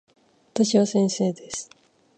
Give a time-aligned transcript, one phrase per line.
[0.55, 1.69] 私は先生です。